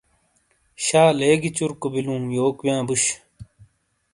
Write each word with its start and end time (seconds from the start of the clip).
شا 0.85 1.03
لیگی 1.19 1.51
چُرکو 1.57 1.87
بِیلُوں 1.93 2.21
یوک 2.35 2.57
وِیاں 2.63 2.81
بُش۔ 2.87 3.03